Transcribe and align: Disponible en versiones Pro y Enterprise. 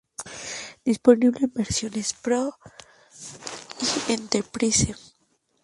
Disponible 0.83 1.45
en 1.45 1.53
versiones 1.53 2.13
Pro 2.13 2.57
y 4.09 4.13
Enterprise. 4.13 4.95